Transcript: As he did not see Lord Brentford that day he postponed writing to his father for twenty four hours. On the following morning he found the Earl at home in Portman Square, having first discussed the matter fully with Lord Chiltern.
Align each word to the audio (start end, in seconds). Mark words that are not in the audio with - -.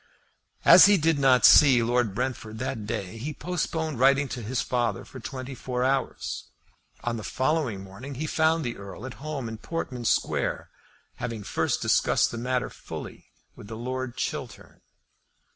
As 0.65 0.85
he 0.85 0.97
did 0.97 1.19
not 1.19 1.45
see 1.45 1.83
Lord 1.83 2.15
Brentford 2.15 2.57
that 2.57 2.87
day 2.87 3.19
he 3.19 3.35
postponed 3.35 3.99
writing 3.99 4.27
to 4.29 4.41
his 4.41 4.59
father 4.59 5.05
for 5.05 5.19
twenty 5.19 5.53
four 5.53 5.83
hours. 5.83 6.45
On 7.03 7.17
the 7.17 7.23
following 7.23 7.83
morning 7.83 8.15
he 8.15 8.25
found 8.25 8.65
the 8.65 8.77
Earl 8.77 9.05
at 9.05 9.13
home 9.21 9.47
in 9.47 9.59
Portman 9.59 10.05
Square, 10.05 10.71
having 11.17 11.43
first 11.43 11.83
discussed 11.83 12.31
the 12.31 12.39
matter 12.39 12.71
fully 12.71 13.27
with 13.55 13.69
Lord 13.69 14.17
Chiltern. 14.17 14.81